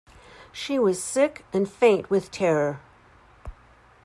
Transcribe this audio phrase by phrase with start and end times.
[0.51, 2.79] She was sick and faint with terror.